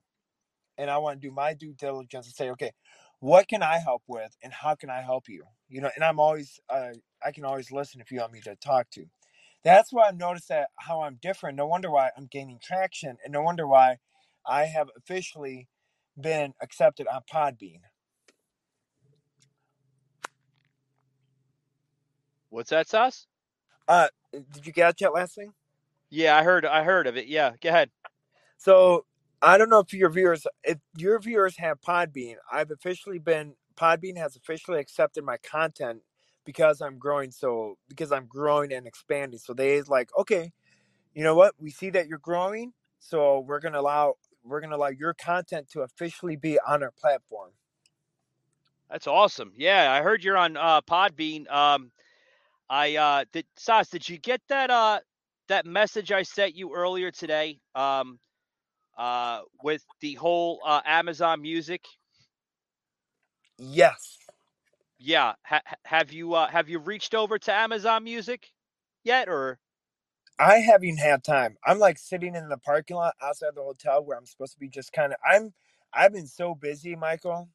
[0.78, 2.74] And I want to do my due diligence and say, okay,
[3.22, 5.46] what can I help with and how can I help you?
[5.70, 6.94] You know, and I'm always uh,
[7.26, 9.06] I can always listen if you want me to talk to
[9.64, 11.58] that's why I've noticed that how I'm different.
[11.58, 13.98] No wonder why I'm gaining traction, and no wonder why
[14.46, 15.68] I have officially
[16.20, 17.82] been accepted on Podbean.
[22.56, 23.28] What's that, Sauce?
[23.86, 25.52] Uh, did you catch that last thing?
[26.10, 26.65] Yeah, I heard.
[26.65, 27.28] I heard of it.
[27.28, 27.89] Yeah, go ahead.
[28.58, 29.06] So
[29.41, 34.15] I don't know if your viewers, if your viewers have Podbean, I've officially been Podbean
[34.15, 36.00] has officially accepted my content
[36.46, 39.38] because I'm growing so because I'm growing and expanding.
[39.38, 40.54] So they like, okay,
[41.13, 41.56] you know what?
[41.60, 44.15] We see that you're growing, so we're gonna allow
[44.46, 47.52] we're gonna allow your content to officially be on our platform.
[48.89, 49.52] That's awesome.
[49.58, 51.52] Yeah, I heard you're on uh, Podbean.
[51.52, 51.91] Um,
[52.69, 53.45] I uh, did.
[53.58, 54.99] Sauce, did you get that uh
[55.49, 57.60] that message I sent you earlier today?
[57.75, 58.19] Um,
[58.97, 61.84] uh, with the whole uh, Amazon Music.
[63.58, 64.17] Yes.
[64.99, 65.34] Yeah.
[65.45, 68.47] Ha- have you uh, have you reached over to Amazon Music
[69.04, 69.60] yet, or?
[70.39, 71.58] I haven't had time.
[71.65, 74.69] I'm like sitting in the parking lot outside the hotel where I'm supposed to be
[74.69, 75.54] just kind of I'm
[75.93, 77.49] I've been so busy, Michael,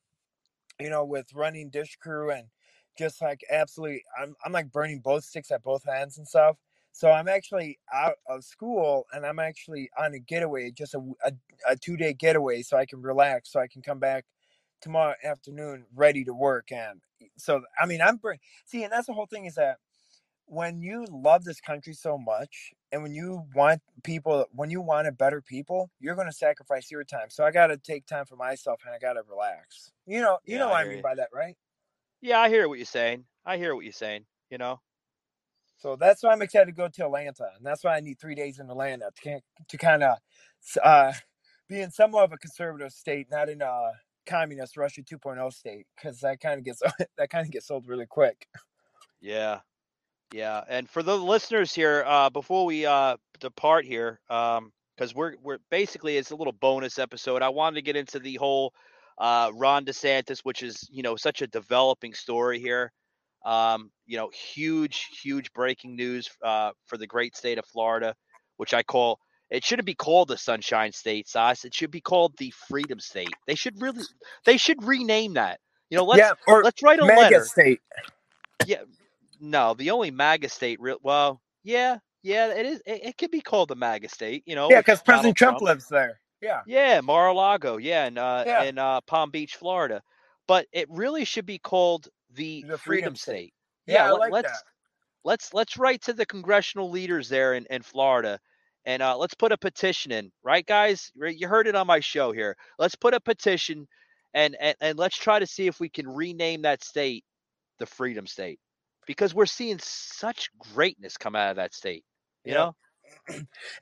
[0.80, 2.46] you know, with running dish crew and
[2.98, 6.56] just like absolutely I'm I'm like burning both sticks at both ends and stuff.
[6.92, 11.32] So I'm actually out of school and I'm actually on a getaway, just a, a,
[11.68, 14.24] a two day getaway, so I can relax, so I can come back
[14.80, 16.72] tomorrow afternoon ready to work.
[16.72, 17.02] And
[17.38, 18.34] so, I mean, I'm br-
[18.66, 19.78] see, and that's the whole thing is that
[20.46, 25.06] when you love this country so much and when you want people when you want
[25.06, 28.26] a better people you're going to sacrifice your time so i got to take time
[28.26, 30.84] for myself and i got to relax you know you Yeah, know what I i
[30.84, 31.56] mean by that right
[32.22, 33.24] Yeah, I hear what you're saying.
[33.44, 34.24] I hear what you're saying.
[34.50, 34.80] You know.
[35.78, 38.34] so that's why i'm excited to go to atlanta and that's why i need three
[38.34, 40.16] days in atlanta to, to kind of
[40.82, 41.12] uh,
[41.68, 43.90] be in somewhat of a conservative state not in a
[44.26, 46.82] communist russia 2.0 state because that kind of gets
[47.18, 48.46] that kind of gets old really quick
[49.20, 49.60] Yeah.
[50.32, 50.62] Yeah.
[50.68, 55.58] And for the listeners here, uh, before we uh depart here, um, because we're we're
[55.70, 57.42] basically it's a little bonus episode.
[57.42, 58.72] I wanted to get into the whole
[59.20, 62.92] uh Ron DeSantis, which is, you know, such a developing story here.
[63.46, 68.16] Um, you know, huge, huge breaking news uh for the great state of Florida,
[68.58, 71.64] which I call it shouldn't be called the Sunshine State, Sauce.
[71.66, 73.38] It should be called the Freedom State.
[73.46, 74.04] They should really
[74.46, 75.60] they should rename that.
[75.90, 77.44] You know, let's yeah or let's write a mega letter.
[77.44, 77.80] state
[78.64, 78.82] Yeah,
[79.40, 82.82] no, the only MAGA state, real well, yeah, yeah, it is.
[82.86, 84.70] It, it could be called the MAGA state, you know.
[84.70, 88.62] yeah because president trump lives there yeah Yeah, Mar-a-Lago, yeah, in uh, Yeah.
[88.62, 90.02] in uh, Palm Beach, Florida.
[90.46, 93.46] But it really should be called the, The Freedom, Freedom State.
[93.46, 93.54] State.
[93.86, 94.64] Yeah, let, like let's that.
[95.24, 98.38] let's let's write to the congressional leaders there in, in Florida,
[98.84, 101.10] and uh, let's put a petition in, right, guys?
[101.16, 102.56] You heard it on my show here.
[102.78, 103.86] Let's put a petition,
[104.34, 107.24] and and, and let's try to see if we can rename that state
[107.78, 108.60] the Freedom State,
[109.06, 112.04] because we're seeing such greatness come out of that state.
[112.44, 112.54] You Yeah.
[112.54, 112.76] know,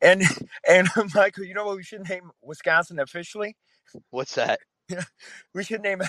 [0.03, 0.23] And
[0.69, 3.57] and Michael, you know what we should name Wisconsin officially?
[4.11, 4.61] what's that?
[5.55, 6.09] We should name it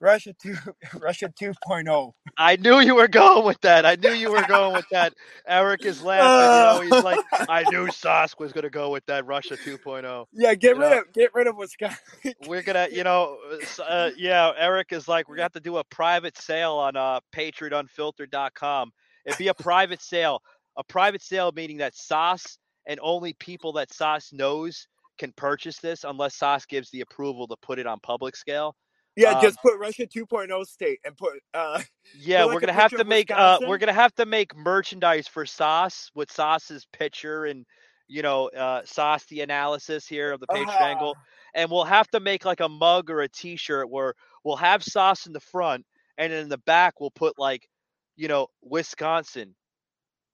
[0.00, 0.56] Russia two
[0.98, 1.52] Russia oh.
[1.66, 2.12] 2.0.
[2.38, 3.84] I knew you were going with that.
[3.84, 5.12] I knew you were going with that.
[5.46, 6.84] Eric is laughing.
[6.84, 10.24] You know, he's like, I knew Sask was going to go with that Russia 2.0.
[10.32, 11.98] Yeah, get You rid know- of get rid of Wisconsin.
[12.46, 13.38] We're gonna, you know,
[13.86, 14.52] uh, yeah.
[14.58, 18.92] Eric is like, we're gonna have to do a private sale on uh, PatriotUnfiltered.com.
[19.26, 20.40] It'd be a private sale,
[20.76, 24.86] a private sale meaning that Sauce and only people that Sauce knows
[25.18, 28.74] can purchase this, unless Sauce gives the approval to put it on public scale.
[29.16, 32.94] Yeah, Um, just put Russia 2.0 state and put uh Yeah, Put, we're gonna have
[32.94, 37.64] to make uh we're gonna have to make merchandise for Sauce with Sauce's picture and
[38.08, 40.90] you know uh Sauce the analysis here of the Patriot Ah.
[40.90, 41.16] angle.
[41.54, 45.26] And we'll have to make like a mug or a t-shirt where we'll have Sauce
[45.26, 45.84] in the front
[46.18, 47.68] and in the back we'll put like,
[48.16, 49.54] you know, Wisconsin,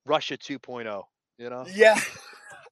[0.06, 1.02] Russia 2.0.
[1.38, 2.00] You know, yeah,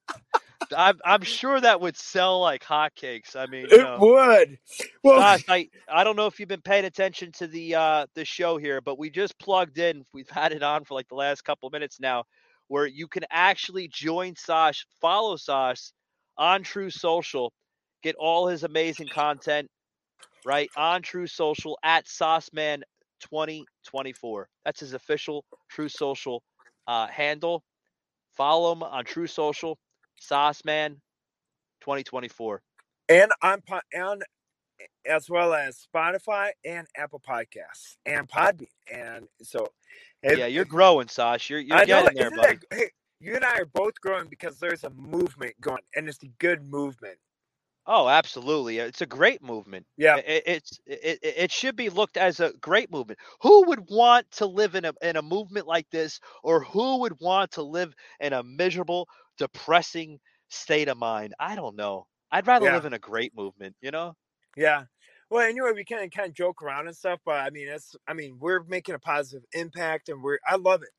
[0.75, 3.35] I'm I'm sure that would sell like hotcakes.
[3.35, 4.57] I mean, you it know, would.
[5.03, 8.25] Well, Gosh, I, I don't know if you've been paying attention to the uh the
[8.25, 10.03] show here, but we just plugged in.
[10.13, 12.23] We've had it on for like the last couple of minutes now,
[12.67, 15.91] where you can actually join Sash, follow Sash
[16.37, 17.53] on Truth Social,
[18.01, 19.67] get all his amazing content,
[20.43, 20.69] right?
[20.75, 22.81] On Truth Social at Sauceman
[23.21, 24.47] 2024.
[24.65, 26.41] That's his official Truth Social
[26.87, 27.63] uh handle.
[28.35, 29.77] Follow him on Truth Social,
[30.21, 30.97] Sauceman
[31.81, 32.61] 2024.
[33.09, 33.61] and on
[33.97, 34.21] on
[35.05, 38.67] as well as Spotify and Apple Podcasts and Podbean.
[38.93, 39.67] And so
[40.21, 41.49] if- Yeah, you're growing, Sash.
[41.49, 42.57] You're you're I getting there, isn't buddy.
[42.71, 46.21] that- hey, you and I are both growing because there's a movement going, and it's
[46.23, 47.17] a good movement.
[47.87, 48.79] Oh, absolutely.
[48.79, 49.85] It's a great movement.
[49.97, 53.19] Yeah, It, it's it, it should be looked as a great movement.
[53.41, 57.19] Who would want to live in a in a movement like this, or who would
[57.19, 59.07] want to live in a miserable,
[59.37, 60.19] depressing
[60.49, 61.33] state of mind?
[61.39, 62.07] I don't know.
[62.31, 62.69] I'd rather Yeah.
[62.69, 63.75] live in a great movement.
[63.81, 64.15] You know?
[64.55, 64.85] yeah.
[65.29, 68.13] Well, anyway, we can kind of joke around and stuff, but I mean, it's I
[68.13, 70.89] mean, we're making a positive impact, and we're I love it.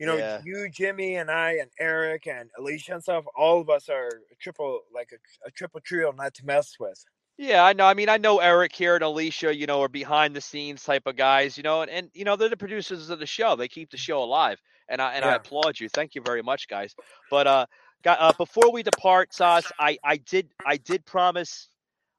[0.00, 0.40] You know, Yeah.
[0.42, 3.26] you, Jimmy, and I, and Eric, and Alicia, and stuff.
[3.36, 7.04] All of us are a triple, like a, a triple trio, not to mess with.
[7.36, 7.86] Yeah, I know.
[7.86, 11.06] I mean, I know Eric here and Alicia, you know, are behind the scenes type
[11.06, 13.56] of guys, you know, and, and you know, they're the producers of the show.
[13.56, 14.58] They keep the show alive.
[14.88, 15.88] And I and I applaud you.
[15.88, 16.94] Thank you very much, guys.
[17.30, 17.66] But uh,
[18.02, 21.68] got, uh before we depart, Sauce, I I did I did promise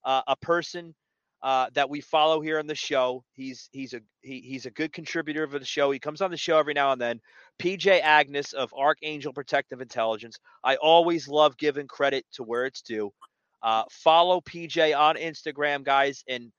[0.05, 0.95] uh, a person
[1.43, 3.23] uh, that we follow here on the show.
[3.33, 5.91] He's he's a he, he's a good contributor of the show.
[5.91, 7.19] He comes on the show every now and then.
[7.59, 10.37] PJ Agnes of Archangel Protective Intelligence.
[10.63, 13.11] I always love giving credit to where it's due.
[13.63, 16.51] Uh, follow PJ on Instagram, guys, and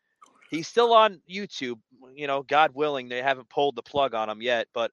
[0.51, 1.78] he's still on YouTube.
[2.14, 4.91] You know, God willing, they haven't pulled the plug on him yet, but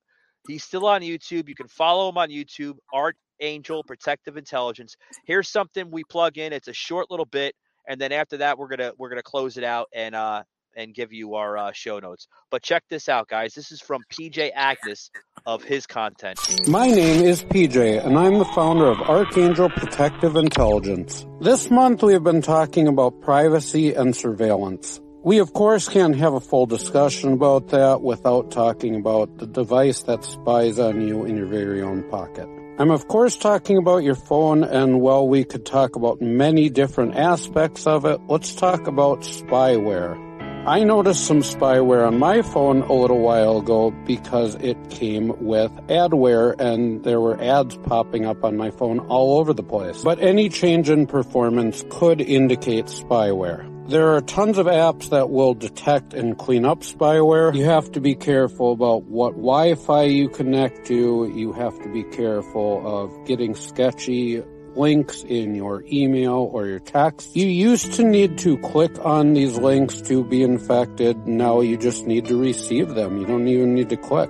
[0.47, 1.47] he's still on YouTube.
[1.47, 4.95] You can follow him on YouTube, Archangel Protective Intelligence.
[5.25, 6.53] Here's something we plug in.
[6.53, 7.53] It's a short little bit,
[7.89, 10.43] and then after that, we're gonna we're gonna close it out and uh
[10.77, 12.27] and give you our uh, show notes.
[12.51, 13.53] But check this out, guys.
[13.53, 15.09] This is from PJ Agnes
[15.45, 16.39] of his content.
[16.69, 21.25] My name is PJ, and I'm the founder of Archangel Protective Intelligence.
[21.41, 25.01] This month we have been talking about privacy and surveillance.
[25.23, 30.03] We, of course, can't have a full discussion about that without talking about the device
[30.03, 32.47] that spies on you in your very own pocket.
[32.79, 37.17] I'm, of course, talking about your phone, and while we could talk about many different
[37.17, 40.17] aspects of it, let's talk about spyware.
[40.65, 45.71] I noticed some spyware on my phone a little while ago because it came with
[45.87, 50.01] adware and there were ads popping up on my phone all over the place.
[50.01, 53.78] But any change in performance could indicate spyware.
[53.89, 57.55] There are tons of apps that will detect and clean up spyware.
[57.55, 61.31] You have to be careful about what Wi-Fi you connect to.
[61.33, 64.43] You have to be careful of getting sketchy
[64.75, 67.35] links in your email or your text.
[67.35, 71.25] You used to need to click on these links to be infected.
[71.25, 73.17] Now you just need to receive them.
[73.19, 74.29] You don't even need to click.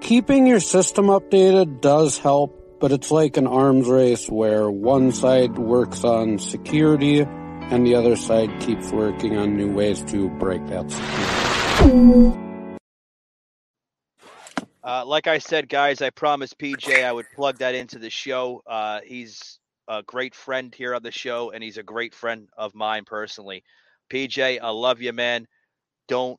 [0.00, 5.58] Keeping your system updated does help, but it's like an arms race where one side
[5.58, 7.26] works on security
[7.70, 12.38] and the other side keeps working on new ways to break that security.
[14.82, 18.62] Uh, like I said, guys, I promised PJ I would plug that into the show.
[18.66, 19.58] Uh, he's
[19.88, 23.64] a great friend here on the show, and he's a great friend of mine personally.
[24.12, 25.46] PJ, I love you, man.
[26.06, 26.38] Don't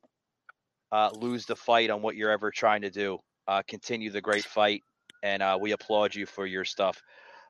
[0.92, 3.18] uh, lose the fight on what you're ever trying to do.
[3.48, 4.82] Uh, continue the great fight,
[5.24, 7.02] and uh, we applaud you for your stuff.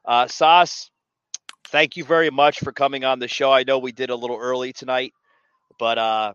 [0.05, 0.27] Uh,
[1.67, 3.51] thank you very much for coming on the show.
[3.51, 5.13] I know we did a little early tonight,
[5.77, 6.33] but uh,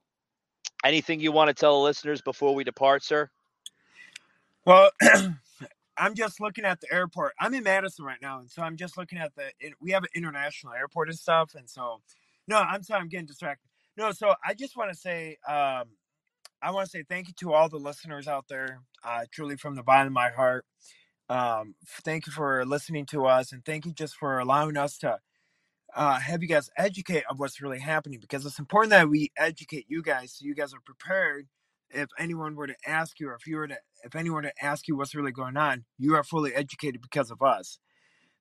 [0.84, 3.30] anything you want to tell the listeners before we depart, sir?
[4.64, 4.90] Well,
[5.96, 7.34] I'm just looking at the airport.
[7.38, 9.50] I'm in Madison right now, and so I'm just looking at the.
[9.80, 12.00] We have an international airport and stuff, and so
[12.48, 13.68] no, I'm sorry, I'm getting distracted.
[13.96, 15.84] No, so I just want to say, um,
[16.62, 19.74] I want to say thank you to all the listeners out there, uh, truly from
[19.74, 20.64] the bottom of my heart.
[21.30, 25.18] Um, thank you for listening to us, and thank you just for allowing us to
[25.94, 29.86] uh, have you guys educate of what's really happening because it's important that we educate
[29.88, 31.46] you guys so you guys are prepared
[31.90, 34.64] if anyone were to ask you or if you were to if anyone were to
[34.64, 37.78] ask you what's really going on you are fully educated because of us.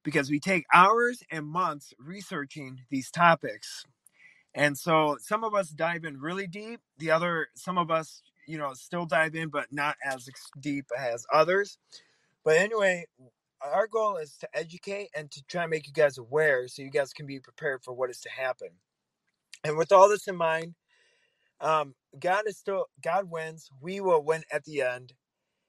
[0.03, 3.85] Because we take hours and months researching these topics
[4.55, 8.57] and so some of us dive in really deep the other some of us you
[8.57, 10.27] know still dive in but not as
[10.59, 11.77] deep as others
[12.43, 13.05] but anyway
[13.61, 16.89] our goal is to educate and to try and make you guys aware so you
[16.89, 18.69] guys can be prepared for what is to happen
[19.63, 20.73] and with all this in mind
[21.61, 23.69] um, God is still God wins.
[23.81, 25.13] We will win at the end.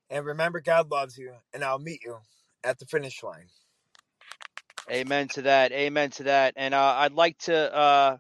[0.09, 2.17] And remember, God loves you, and I'll meet you
[2.65, 3.47] at the finish line.
[4.91, 5.71] Amen to that.
[5.73, 6.55] Amen to that.
[6.57, 8.17] And uh, I'd like to uh,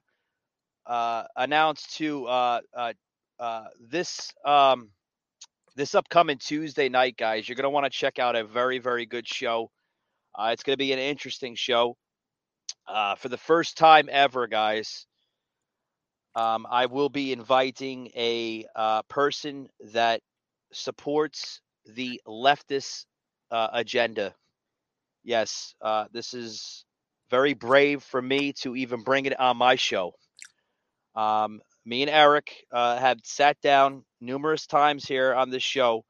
[0.86, 2.92] uh, announce to uh, uh,
[3.40, 4.90] uh, this um,
[5.76, 7.48] this upcoming Tuesday night, guys.
[7.48, 9.70] You're gonna want to check out a very very good show.
[10.38, 11.96] it's gonna be an interesting show.
[13.18, 15.06] for the first time ever, guys,
[16.34, 20.20] um, I will be inviting a uh, person that
[20.72, 23.06] supports the leftist
[23.50, 24.34] uh, agenda.
[25.24, 26.84] Yes, uh, this is
[27.30, 30.12] very brave for me to even bring it on my show.
[31.14, 31.60] Um,
[31.90, 36.04] me and Eric uh, have sat down numerous times here on this show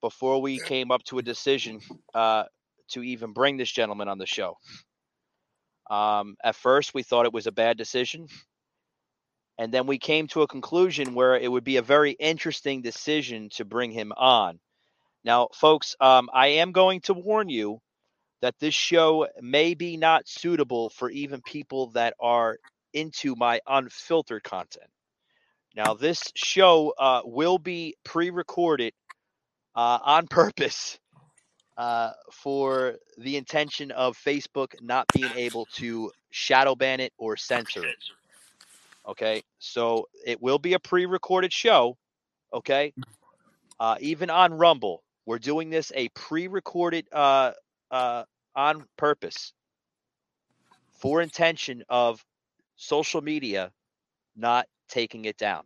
[0.00, 1.80] before we came up to a decision
[2.14, 2.44] uh,
[2.90, 4.56] to even bring this gentleman on the show.
[5.90, 8.28] Um, at first, we thought it was a bad decision.
[9.58, 13.48] And then we came to a conclusion where it would be a very interesting decision
[13.56, 14.60] to bring him on.
[15.24, 17.80] Now, folks, um, I am going to warn you
[18.40, 22.58] that this show may be not suitable for even people that are
[22.92, 24.88] into my unfiltered content.
[25.76, 28.92] Now, this show uh, will be pre recorded
[29.74, 30.98] uh, on purpose
[31.76, 37.86] uh, for the intention of Facebook not being able to shadow ban it or censor
[37.86, 37.96] it.
[39.06, 39.42] Okay.
[39.58, 41.96] So it will be a pre recorded show.
[42.52, 42.92] Okay.
[43.78, 47.52] Uh, even on Rumble, we're doing this a pre recorded uh,
[47.90, 48.24] uh,
[48.56, 49.52] on purpose
[50.98, 52.24] for intention of
[52.76, 53.70] social media
[54.36, 55.64] not taking it down.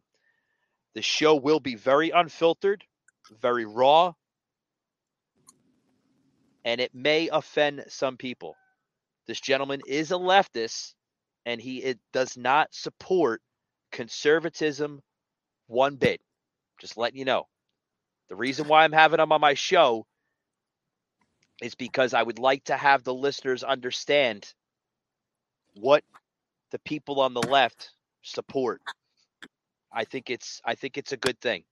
[0.95, 2.85] The show will be very unfiltered,
[3.41, 4.13] very raw,
[6.65, 8.57] and it may offend some people.
[9.27, 10.95] This gentleman is a leftist
[11.47, 13.43] and he does not support
[13.91, 15.01] conservatism
[15.67, 16.21] one bit.
[16.81, 17.47] Just letting you know.
[18.29, 20.07] The reason why I'm having him on my show
[21.63, 24.53] is because I would like to have the listeners understand
[25.75, 26.05] what
[26.71, 27.91] the people on the left
[28.23, 28.81] support.
[29.95, 31.65] I think it's I think it's a good thing,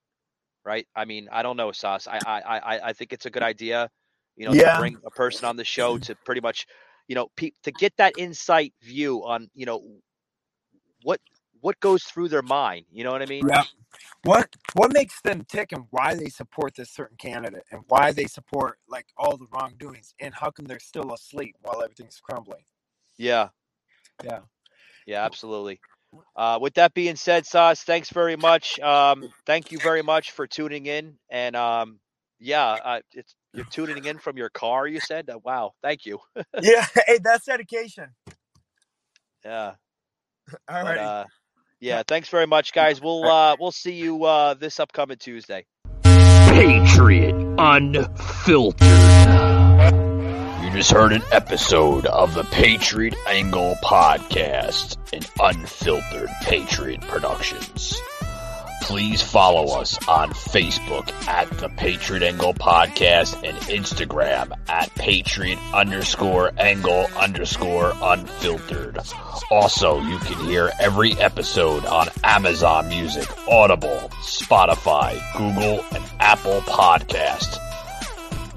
[0.65, 0.87] right?
[0.97, 2.09] I mean, I don't know, Sauce.
[2.09, 3.91] I I I, I think it's a good idea,
[4.37, 4.57] you know, Yeah.
[4.57, 6.67] to bring a person on the show to pretty much,
[7.09, 9.83] you know, pe- to get that insight view on, you know,
[11.03, 11.21] what
[11.61, 12.87] what goes through their mind.
[12.93, 13.49] You know what I mean?
[13.49, 13.65] Yeah.
[14.25, 18.27] What what makes them tick and why they support this certain candidate and why they
[18.27, 22.65] support like all the wrongdoings and how come they're still asleep while everything's crumbling?
[23.19, 23.49] Yeah.
[24.25, 24.41] Yeah.
[25.07, 25.81] Yeah, absolutely.
[26.37, 28.79] Uh, with that being said, Sauce, thanks very much.
[28.81, 31.15] Um, thank you very much for tuning in.
[31.31, 31.99] And um,
[32.39, 34.87] yeah, uh, it's you're tuning in from your car.
[34.87, 36.19] You said, uh, "Wow, thank you."
[36.63, 36.87] yeah.
[37.07, 38.09] Hey, that's dedication.
[39.45, 39.73] Yeah.
[40.69, 40.99] All But, right.
[40.99, 41.25] uh,
[41.81, 42.03] yeah.
[42.07, 43.01] Thanks very much, guys.
[43.03, 45.67] We'll uh, we'll see you uh, this upcoming Tuesday.
[46.03, 48.81] Patriot Unfiltered.
[50.71, 58.01] You just heard an episode of the Patriot Angle Podcast, an unfiltered Patriot Productions.
[58.83, 66.53] Please follow us on Facebook at the Patriot Angle Podcast and Instagram at Patriot underscore
[66.57, 69.01] Angle underscore Unfiltered.
[69.51, 77.59] Also, you can hear every episode on Amazon Music, Audible, Spotify, Google, and Apple Podcast.